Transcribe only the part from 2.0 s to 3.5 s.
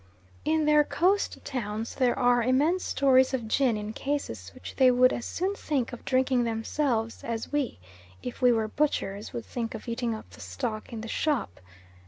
are immense stores of